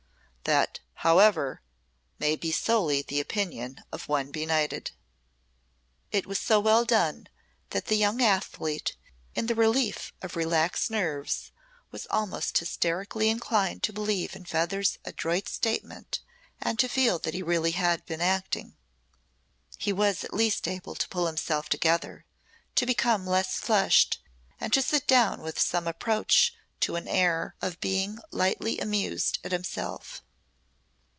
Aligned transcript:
"That 0.45 0.79
however 0.95 1.61
may 2.19 2.35
be 2.35 2.51
solely 2.51 3.03
the 3.03 3.19
opinion 3.21 3.83
of 3.91 4.09
one 4.09 4.31
benighted." 4.31 4.89
It 6.11 6.25
was 6.25 6.39
so 6.39 6.59
well 6.59 6.83
done 6.83 7.29
that 7.69 7.85
the 7.85 7.95
young 7.95 8.23
athlete, 8.23 8.97
in 9.35 9.45
the 9.45 9.53
relief 9.55 10.11
of 10.21 10.35
relaxed 10.35 10.89
nerves, 10.91 11.51
was 11.91 12.07
almost 12.09 12.57
hysterically 12.57 13.29
inclined 13.29 13.81
to 13.83 13.93
believe 13.93 14.35
in 14.35 14.43
Feather's 14.43 14.97
adroit 15.05 15.47
statement 15.47 16.21
and 16.59 16.79
to 16.79 16.89
feel 16.89 17.17
that 17.19 17.35
he 17.35 17.43
really 17.43 17.71
had 17.71 18.03
been 18.07 18.19
acting. 18.19 18.75
He 19.77 19.93
was 19.93 20.23
at 20.23 20.33
least 20.33 20.67
able 20.67 20.95
to 20.95 21.07
pull 21.07 21.27
himself 21.27 21.69
together, 21.69 22.25
to 22.75 22.85
become 22.87 23.27
less 23.27 23.57
flushed 23.57 24.21
and 24.59 24.73
to 24.73 24.81
sit 24.81 25.07
down 25.07 25.41
with 25.43 25.59
some 25.59 25.87
approach 25.87 26.55
to 26.81 26.95
an 26.95 27.07
air 27.07 27.55
of 27.61 27.79
being 27.79 28.17
lightly 28.31 28.79
amused 28.79 29.37
at 29.43 29.51
himself. 29.53 30.23